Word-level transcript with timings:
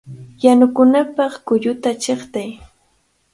¡Yanukunapaq 0.43 1.33
kulluta 1.45 1.89
chiqtay! 2.03 2.49